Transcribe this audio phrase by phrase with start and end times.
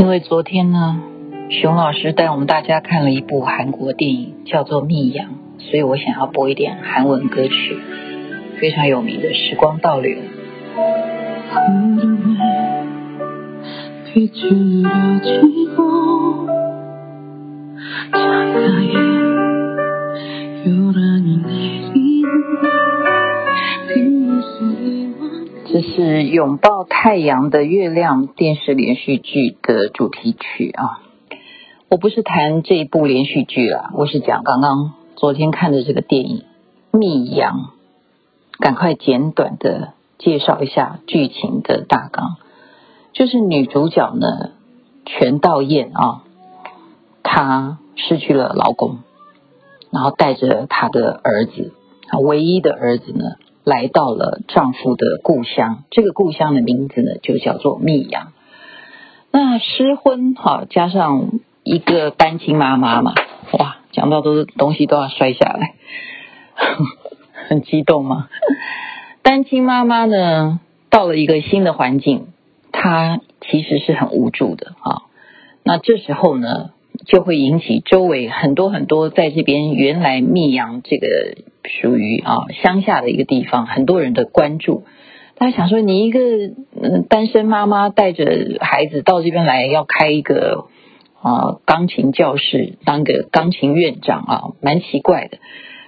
[0.00, 0.98] 因为昨天呢，
[1.50, 7.76] 熊老师带我们大家看了一部韩国电影，叫做《密阳》，所以我想要播一点韩文歌曲，
[8.58, 10.16] 非常有名的《时光倒流》。
[25.72, 31.00] 这是拥抱太阳的月亮电视连续剧的主题曲啊！
[31.88, 36.42] 我不是谈这一部连续剧啦，我是讲刚刚昨天看的这个电影
[36.98, 37.54] 《密阳》，
[38.58, 42.34] 赶快简短的介绍一下剧情的大纲。
[43.12, 44.50] 就是女主角呢，
[45.06, 46.24] 全道嬿啊，
[47.22, 48.98] 她失去了老公，
[49.92, 51.72] 然后带着她的儿子，
[52.08, 53.36] 她唯一的儿子呢。
[53.64, 58.32] 来到了丈夫的故乡，这个故乡的名字呢，就叫做密阳。
[59.30, 61.30] 那失婚哈，加上
[61.62, 63.14] 一个单亲妈妈嘛，
[63.58, 65.74] 哇，讲到都东西都要摔下来，
[67.48, 68.28] 很激动吗？
[69.22, 72.28] 单亲妈妈呢，到了一个新的环境，
[72.72, 75.02] 她其实是很无助的啊。
[75.62, 76.70] 那这时候呢，
[77.06, 81.06] 就会引起周围很多很多在这边原来密阳这个
[81.64, 84.84] 属于啊乡下的一个地方，很多人的关注。
[85.36, 90.66] 大家想说，你一个嗯单身妈妈带着孩子到这边来，要开一个
[91.20, 95.38] 啊钢琴教室，当个钢琴院长啊，蛮奇怪的。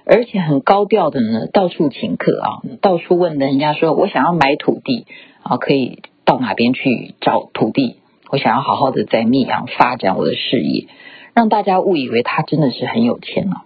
[0.05, 2.49] 而且很高调的呢，到处请客啊，
[2.81, 5.05] 到处问人家说，我想要买土地
[5.43, 7.97] 啊，可以到哪边去找土地？
[8.29, 10.87] 我想要好好的在密阳发展我的事业。
[11.35, 13.63] 让大家误以为他真的是很有钱了，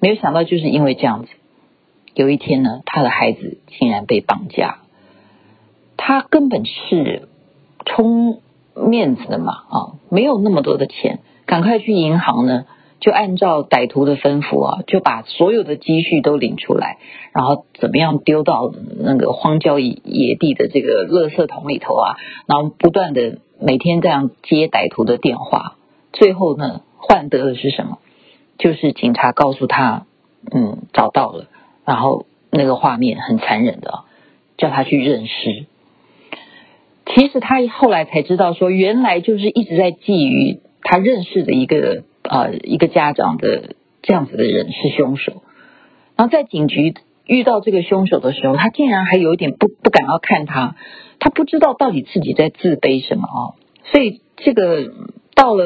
[0.00, 1.28] 没有想到就是因为这样子，
[2.14, 4.78] 有一天呢，他的孩子竟然被绑架，
[5.96, 7.28] 他根本是
[7.84, 8.40] 充
[8.74, 9.76] 面子的嘛啊，
[10.08, 12.66] 没有那么多的钱，赶快去银行呢，
[13.00, 16.98] 就按照歹徒的吩咐啊，就把所有的积蓄都领出来，
[17.32, 22.16] 然后怎么样丢到那个荒郊野野地的这个垃圾桶里头啊，
[22.46, 25.76] 然后不断的每天这样接歹徒的电话，
[26.12, 26.82] 最后呢。
[27.00, 27.98] 换得的是什么？
[28.58, 30.06] 就是警察告诉他，
[30.52, 31.46] 嗯，找到了，
[31.84, 34.00] 然后那个画面很残忍的，
[34.56, 35.66] 叫他去认尸。
[37.06, 45.42] 其实他后来才知道，说原来就是一直在觊觎他认识的一个呃一个家长的这样子的人是凶手。
[46.16, 46.94] 然后在警局
[47.26, 50.74] 遇到这个凶手的时候，他竟然还有一点不不敢要看他，
[51.20, 53.54] 他不知道到底自己在自卑什么啊。
[53.92, 54.92] 所以这个
[55.36, 55.64] 到了。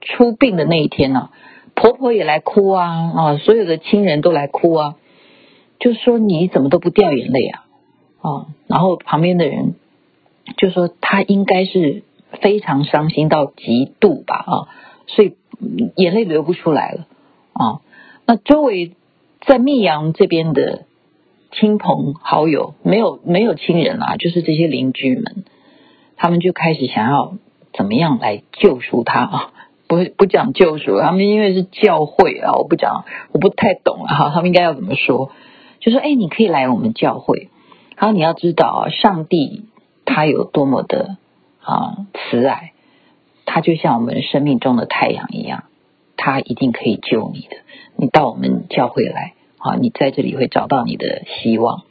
[0.00, 1.28] 出殡的那一天呢、
[1.80, 4.96] 婆婆也来哭啊啊，所有的亲人都来哭啊，
[5.78, 7.64] 就说你怎么都不掉眼泪啊
[8.20, 9.76] 啊，然后旁边的人
[10.56, 12.02] 就说他应该是
[12.42, 14.54] 非常伤心到极度吧啊，
[15.06, 15.36] 所以
[15.94, 17.06] 眼泪流不出来了
[17.52, 17.80] 啊。
[18.26, 18.96] 那周围
[19.46, 20.84] 在密阳这边的
[21.52, 25.44] 亲朋好友没有没有亲人啊，就是这些邻居们，
[26.16, 27.34] 他们就开始想要
[27.72, 29.52] 怎么样来救赎他啊。
[29.88, 35.32] 不不讲救赎，他们因为是教会啊，我不讲，我不太懂啊， 他们应该要怎么说？
[35.80, 37.48] 就说，哎，你可以来我们教会，
[37.96, 39.64] 然后你要知道啊，上帝
[40.04, 41.16] 他有多么的
[41.62, 42.72] 啊慈爱，
[43.46, 45.64] 他就像我们生命中的太阳一样，
[46.16, 47.56] 他一定可以救你的。
[47.96, 51.82] 你到我们教会来啊，你在这里会找到你的希望。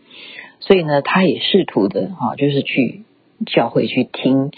[0.60, 3.04] 所以呢，他也试图的啊，就是去
[3.46, 4.52] 教会去听。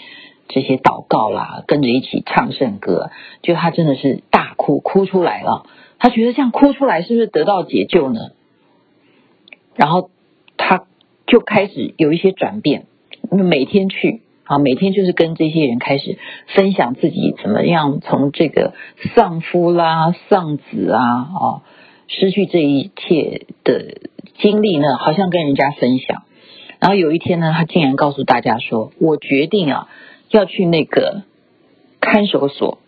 [0.50, 5.64] 这些祷告啦，跟着一起唱圣歌，就他真的是大哭，哭出来了。
[5.98, 8.20] 他觉得这样哭出来是不是得到解救呢？
[9.76, 10.10] 然后
[10.56, 10.84] 他
[11.26, 12.86] 就开始有一些转变，
[13.30, 16.18] 每天去啊，每天就是跟这些人开始
[16.54, 18.74] 分享自己怎么样从这个
[19.14, 21.62] 丧夫啦、丧子啊、啊
[22.08, 23.98] 失去这一切的
[24.38, 26.24] 经历呢，好像跟人家分享。
[26.80, 29.86] 然后有一天呢，他竟然告诉大家说：“我决定啊。”
[30.30, 31.24] 要去那个
[32.00, 32.78] 看守所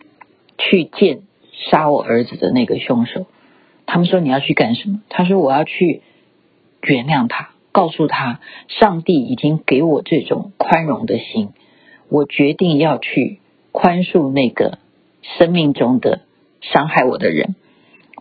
[0.57, 1.23] 去见
[1.69, 3.25] 杀我儿子的那个凶手。
[3.85, 5.01] 他们说，你要去干什么？
[5.09, 6.01] 他说，我要去
[6.81, 11.49] 原谅他，告诉他上帝已经给我这种宽容的心，
[12.09, 13.39] 我决定要去
[13.71, 14.79] 宽恕那个
[15.21, 16.21] 生命中的
[16.61, 17.55] 伤害我的人。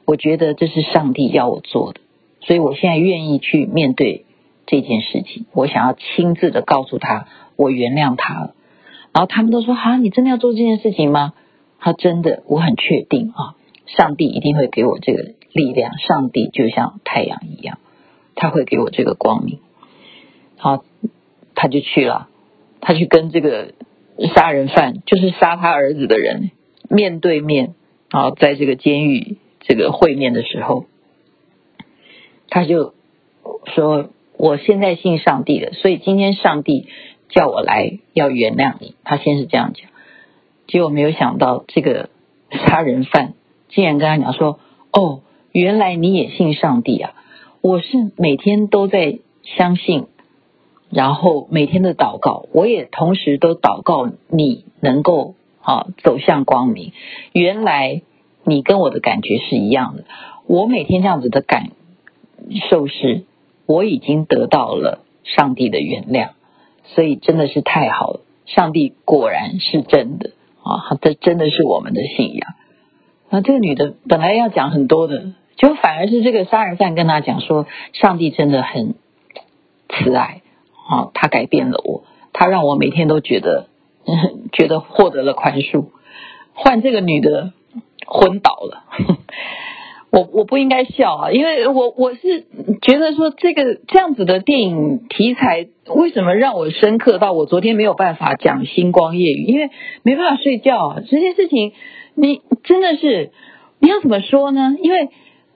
[0.05, 2.01] 我觉得这是上帝要我做的，
[2.41, 4.27] 所以我现在愿意去面对
[4.67, 5.47] 这件事情。
[5.53, 8.55] 我想要亲自的告诉他，我原谅他了。
[9.13, 11.35] 然后他们都说：“哈，你真的要做这件事情吗？”
[11.79, 13.57] 他真的，我很确定啊，
[13.87, 15.99] 上帝一定会给我这个力量。
[15.99, 17.79] 上帝就像太阳一样，
[18.37, 19.59] 他会给我这个光明。
[20.57, 20.85] 好，
[21.57, 22.29] 他就去了，
[22.81, 23.75] 他去跟这个
[24.35, 26.53] 杀人犯，就是杀他儿子的人，
[26.89, 27.75] 面对面
[28.11, 30.87] 啊，在这个监狱这个会面的时候，
[32.49, 32.95] 他就
[33.75, 36.87] 说：“我现在信上帝了，所以今天上帝
[37.33, 39.91] 叫我来要原谅你。”他先是这样讲，
[40.69, 42.09] 结果没有想到这个
[42.51, 43.35] 杀人犯
[43.69, 44.61] 竟然跟他讲说
[44.93, 47.15] ：“哦，原来你也信上帝啊！
[47.61, 50.07] 我是每天都在相信。”
[50.95, 56.93] 然后每天的祷告，我也同时都祷告你能够啊走向光明。
[57.33, 58.03] 原来
[58.45, 60.05] 你跟我的感觉是一样的，
[60.47, 61.71] 我每天这样子的感
[62.69, 63.25] 受是，
[63.65, 66.33] 我已经得到了上帝的原谅，
[66.95, 68.21] 所以真的是太好了。
[68.47, 70.31] 上帝果然是真的
[70.63, 72.55] 啊，这真的是我们的信仰。
[73.31, 78.95] 那这个女的本来要讲很多的，就反而是这个杀人犯跟他讲说，上帝真的很
[79.89, 80.43] 慈爱。
[80.85, 82.03] 啊，他改变了我，
[82.33, 83.69] 他让我每天都觉得，
[84.05, 85.87] 嗯，觉得获得了宽恕。
[86.55, 87.53] 换这个女的
[88.07, 88.83] 昏倒了，
[90.13, 92.45] 我我不应该笑啊，因为我我是
[92.83, 99.71] 觉得说这个这样子的电影题材，为什么让我深刻到我昨天没有办法讲星光夜语，因为
[100.03, 101.01] 没办法睡觉啊。
[101.01, 101.73] 这件事情，
[102.15, 103.33] 你真的是
[103.81, 104.77] 你要怎么说呢？
[104.83, 105.09] 因为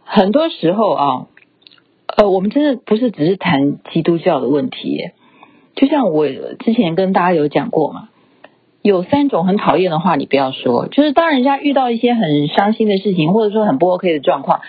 [0.03, 1.27] 很多时候啊。
[2.17, 5.11] 呃，我们真的不是只是谈基督教的问题，
[5.75, 8.09] 就像我之前跟大家有讲过嘛，
[8.87, 10.87] 有三种很讨厌的话，你不要说。
[10.87, 14.61] 就是当人家遇到一些很伤心的事情，或者说很不 OK 的状况，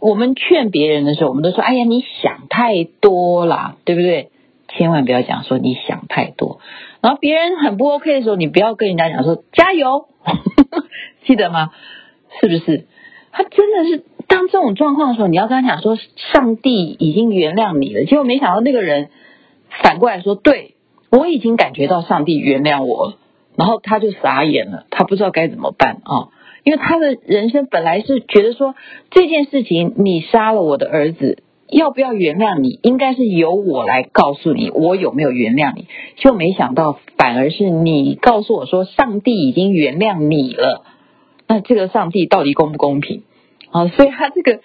[0.00, 4.28] 我们劝别人的时候，我们都说：“哎呀，你想太多啦，对不对？”
[4.68, 6.58] 千万不要讲说你想太多。
[7.00, 10.08] 然后别人很不 OK 的时候，你不要跟人家讲说加油，
[11.24, 11.70] 记得吗？
[12.40, 12.86] 是不是？
[13.32, 14.04] 他真的是。
[14.26, 15.96] 当这种状况的时候，你要跟他讲说，
[16.32, 18.04] 上帝已经原谅你了。
[18.04, 19.10] 结果没想到那个人
[19.82, 20.74] 反过来说，对，
[21.10, 23.18] 我已经感觉到上帝原谅我了。
[23.56, 26.28] 然后他就傻眼了，他不知道该怎么办啊，
[26.64, 28.74] 因为他的人生本来是觉得说，
[29.10, 35.86] 这件事情你杀了我的儿子，要不要原谅你，应该是由我来告诉你我有没有原谅你。
[36.16, 40.84] 就没想到反而是你告诉我说，上帝已经原谅你了。
[41.46, 43.22] 那这个上帝到底公不公平？
[43.70, 44.60] 啊，所以他这个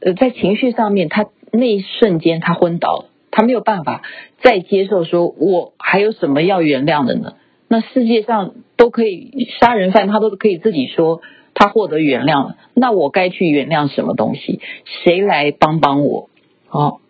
[0.00, 4.02] 呃，在情绪上面，他那一瞬间他昏倒了，他没有办法
[4.40, 7.34] 再接受说，我还有什么要原谅的呢？
[7.72, 11.22] 那世界上都可以杀人犯，他都可以自己说
[11.54, 14.58] 他获得原谅了，那我该去原谅什么东西？
[15.04, 16.28] 谁来帮帮我？
[16.68, 17.00] 哦，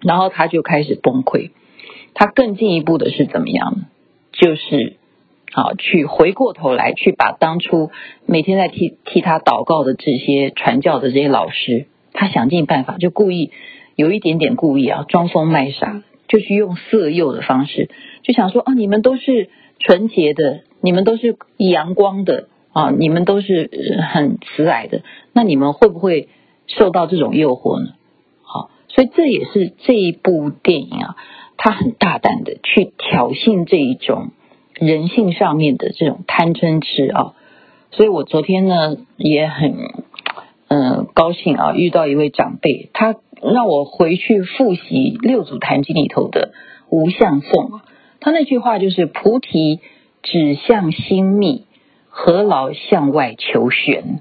[0.00, 1.50] 然后他就开始崩溃，
[2.14, 3.86] 他更进一步的是怎么样呢？
[4.30, 4.96] 就是。
[5.52, 7.90] 啊，去回过头来，去把当初
[8.24, 13.50] 每天在替替他祷告的这些传教的这些老师，他想尽办法，就故意
[13.96, 17.90] 有一点点故意啊，装疯卖傻，就去用色诱的方式，
[18.22, 19.50] 就想说啊，你们都是
[19.80, 23.68] 纯洁的，你们都是阳光的啊，你们都是
[24.14, 26.28] 很慈爱的，那你们会不会
[26.68, 27.94] 受到这种诱惑呢？
[28.42, 31.16] 好，所以这也是这一部电影啊，
[31.56, 34.30] 他很大胆的去挑衅这一种。
[34.72, 37.34] 人性上面的这种贪嗔痴啊，
[37.90, 39.74] 所以我昨天呢也很
[40.68, 46.52] 嗯、高兴啊，遇到一位长辈，他让我回去复习六祖坛经里头的
[46.88, 47.84] 无相颂，啊
[48.20, 49.80] 他那句话就是菩提
[50.22, 51.64] 指向心密，
[52.08, 54.20] 何劳向外求玄。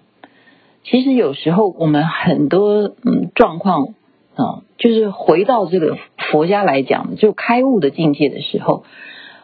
[0.83, 3.93] 其实有时候我们很多嗯状况
[4.35, 8.85] 啊，就是回到这个佛家来讲，就开悟的境界的时候。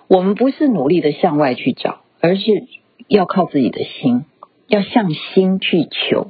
[0.07, 2.67] 我们不是努力的向外去找，而是
[3.07, 4.25] 要靠自己的心，
[4.67, 6.27] 要向心去求，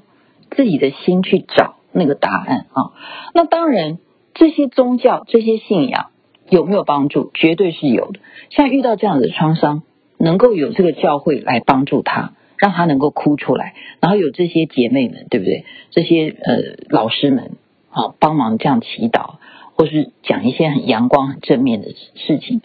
[0.51, 2.93] 自己的心去找那个答案啊。
[3.33, 3.99] 那当然，
[4.33, 6.07] 这些宗教、这些信仰
[6.49, 7.31] 有没有帮助？
[7.33, 8.19] 绝对是有的。
[8.49, 9.83] 像遇到这样的创伤，
[10.17, 15.65] 能够有这个教会来帮助他，让他能够哭出来，然后有这些姐妹们，对不对？
[15.91, 16.57] 这些呃
[16.89, 17.51] 老师们
[17.89, 19.35] 啊，帮忙这样祈祷，
[19.73, 22.61] 或是讲一些很阳光、很正面的事情。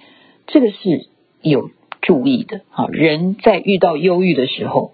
[0.46, 1.06] 这个是
[1.42, 1.70] 有
[2.02, 2.86] 注意的啊！
[2.88, 4.92] 人在遇到忧郁的时候、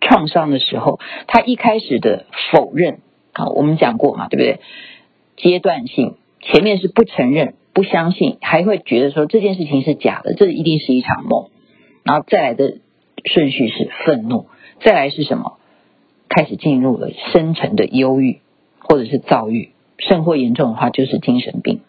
[0.00, 3.00] 创伤的时候，他一开始的否认
[3.32, 4.60] 啊，我们讲过嘛，对不对？
[5.36, 11.48] 阶段性，前面是不承认、不相信，还会觉得说这件事情是假的，这一定是一场梦。
[12.04, 12.78] 然后再来的
[13.24, 14.46] 顺序是愤怒，
[14.80, 15.58] 再来是什么？
[16.28, 18.40] 开始进入了深沉的忧郁，
[18.78, 21.80] 或者是躁郁，甚或严重的话就是精神病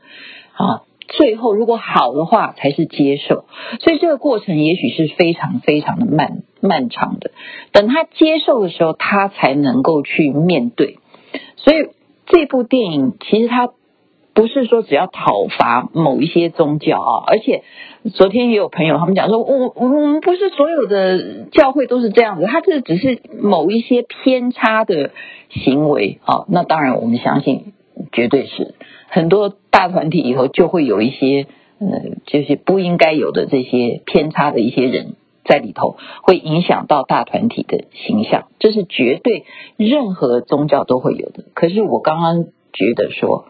[0.54, 0.84] 啊。
[1.08, 3.46] 最后，如果好的话，才是接受。
[3.80, 7.32] 所以这个过程也许是非常非常的漫漫长的。
[7.72, 10.98] 等他接受的时候，他才能够去面对。
[11.58, 11.89] 所以
[12.25, 13.70] 这部电影其实他
[14.36, 17.63] 不是说只要讨伐某一些宗教啊，而且
[18.13, 25.12] 昨天也有朋友他们讲说，我我们不是所有的教会都是这样子，他这只是某一些偏差的
[25.50, 26.44] 行为啊。
[26.50, 27.74] 那当然我们相信，
[28.12, 28.75] 绝对是
[29.08, 31.48] 很多大团体以后就会有一些
[31.80, 31.88] 呃，
[32.25, 35.15] 就是不应该有的这些偏差的一些人
[35.46, 39.46] 在里头，会影响到大团体的形象，这是绝对
[39.77, 41.46] 任何宗教都会有的。
[41.54, 43.46] 可是我刚刚觉得说。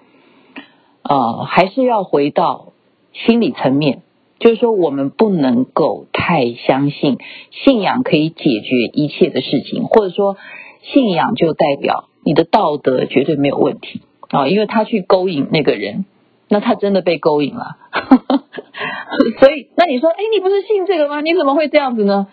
[1.07, 2.73] 呃，还是要回到
[3.13, 4.01] 心理层面，
[4.39, 7.19] 就是说，我们不能够太相信
[7.51, 10.35] 信仰可以解决一切的事情，或者说，
[10.81, 16.05] 信仰就代表你的道德绝对没有问题啊，因为他去勾引那个人，
[16.49, 17.77] 那他真的被勾引了。
[19.39, 21.21] 所以，那你说，哎，你不是信这个吗？
[21.21, 22.27] 你怎么会这样子呢？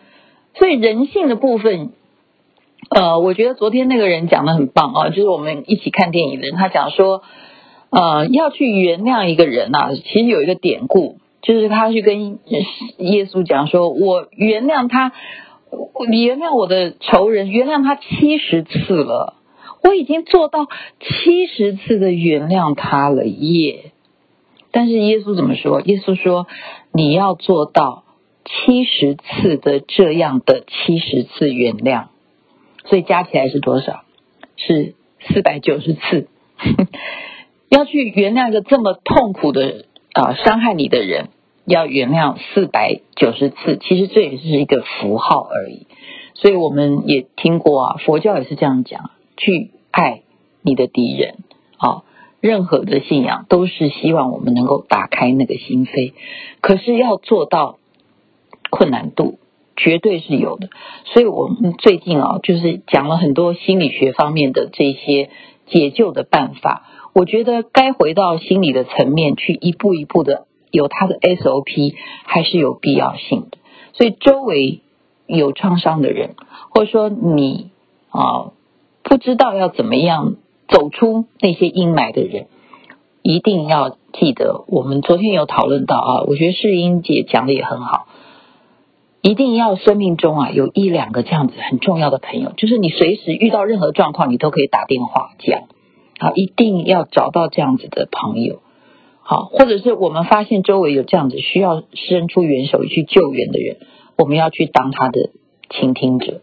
[0.55, 1.93] 所以人性的部分，
[2.89, 7.23] 呃，我觉得昨天那个人讲的很棒啊，就是我们一起看电影的人，他讲说。
[7.93, 12.39] 呃，要去原谅一个人呐、啊，其实有一个典故，就是他去跟
[12.97, 15.13] 耶稣讲说：“我原谅他，
[16.09, 19.35] 你原谅我的仇人，原谅他七十次了，
[19.85, 20.69] 我已经做到
[21.01, 23.93] 七十次的原谅他了耶。”
[24.73, 25.83] 但是耶稣怎么说？
[25.83, 26.47] 耶稣说
[26.95, 28.05] ：“你要做到
[28.47, 32.07] 七十次的这样的七十次原谅，
[32.87, 34.05] 所以加起来是多少？
[34.57, 36.27] 是四百九十次。”
[37.73, 41.31] 要去原谅一个这么痛苦的啊伤害你的人，
[41.65, 45.87] 要原谅四百九十次，其实这也是一个符号而已。
[46.35, 50.21] 所以我们也听过啊，佛教也是这样讲，去爱
[50.61, 51.37] 你的敌人
[51.79, 52.03] 啊。
[52.43, 56.13] 任何的信仰都是希望我们能够打开那个心扉，
[56.61, 57.79] 可是要做到
[58.69, 59.39] 困难度
[59.77, 60.69] 绝对是有的。
[61.07, 65.31] 所以我们最近啊，就是讲了很多心理学方面的这些
[65.69, 66.87] 解救的办法。
[67.13, 73.59] 我觉得该回到心理的层面去一步一步的有他的 SOP 还是有必要性的。
[73.93, 74.81] 所以周围
[75.27, 76.35] 有创伤的人，
[76.71, 77.71] 或者说你
[78.09, 78.53] 啊
[79.03, 80.37] 不知道要怎么样
[80.69, 82.47] 走出那些阴霾的人，
[83.21, 88.07] 一定要记得，我们昨天有讨论到啊，我觉得世英姐讲的也很好，
[89.21, 95.65] 一定要生命中啊有一两个这样子很重要的朋友，就是你随时遇到任何状况，你都可以打电话讲。
[96.23, 98.61] 啊，一定要找到这样子的朋友，
[99.23, 103.79] 好，或者是我们发现周围有这样子需要伸出援手去救援的人，
[104.17, 105.31] 我们要去当他的
[105.69, 106.41] 倾听者。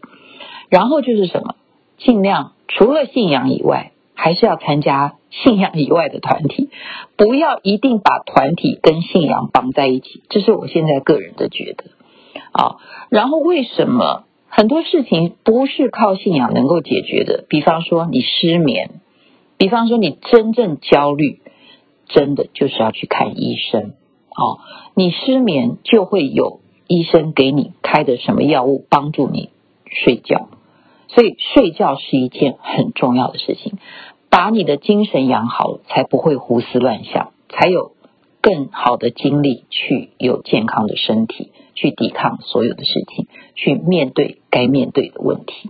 [0.68, 1.54] 然后就是什么，
[1.96, 6.68] 尽量除了信仰以外，还是要参加信仰以外的团体，
[7.16, 11.84] 不要一定把团体跟信仰绑在一起，这是我现在个人的觉得。
[12.52, 12.76] 啊，
[13.08, 17.46] 然后为什么很多事情不是靠信仰能够解决的？
[17.48, 18.90] 比方说你失眠。
[19.60, 21.42] 比方说，你真正焦虑，
[22.06, 23.90] 真的就是要去看医生。
[24.30, 24.56] 哦，
[24.94, 29.50] 你失眠就会有医生给你开的什么药物帮助你
[29.84, 30.48] 睡觉。
[31.08, 33.74] 所以睡觉是一件很重要的事情，
[34.30, 37.92] 把你的精神养好了，才不会胡思乱想，才有
[38.40, 43.26] 更好的精力去有健康的身体，去抵抗所有的事情，
[43.56, 45.68] 去面对该面对的问题。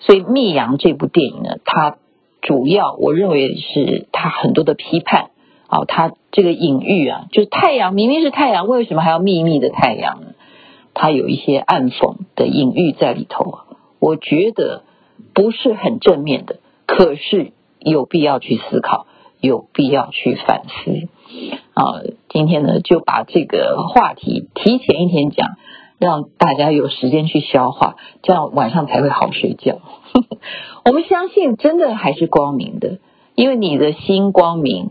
[0.00, 1.98] 所以《密阳》这部电影呢，它。
[2.44, 5.30] 主要我认为是他很多的批判
[5.66, 10.26] 啊，他这个隐喻啊，就是太阳明明是太阳，为什么还要秘密的太阳呢？
[10.92, 13.64] 他有一些暗讽的隐喻在里头啊，
[13.98, 14.84] 我觉得
[15.32, 19.06] 不是很正面的，可是有必要去思考，
[19.40, 21.08] 有必要去反思
[21.72, 22.02] 啊。
[22.28, 25.56] 今天呢，就把这个话题提前一天讲。
[25.98, 29.78] 让大家有时间去消化，这样晚上才会好睡觉。
[30.84, 32.98] 我们相信，真的还是光明的，
[33.34, 34.90] 因为你的心光明，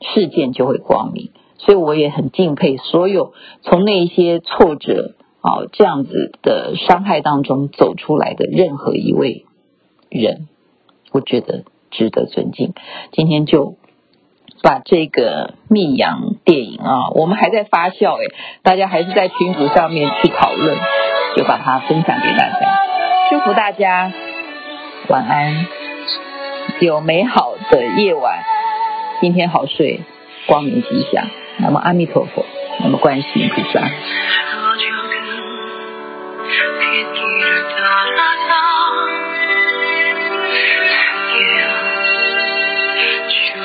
[0.00, 1.30] 世界就会光明。
[1.56, 9.46] 所以我也很敬佩所有从那些挫折啊这样子的伤害当中走出来的任何一位
[10.10, 10.48] 人，
[11.12, 12.74] 我觉得值得尊敬。
[13.12, 13.76] 今天就。
[14.64, 18.24] 把这个密阳电影啊，我们还在发酵哎，
[18.62, 20.78] 大家还是在群组上面去讨论，
[21.36, 22.80] 就把它分享给大家。
[23.30, 24.10] 祝福大家
[25.08, 25.66] 晚安，
[26.80, 28.42] 有美好的夜晚，
[29.20, 30.00] 今天好睡，
[30.46, 31.26] 光明吉祥。
[31.58, 32.46] 那么阿弥陀佛，
[32.80, 33.82] 那么观世音菩萨。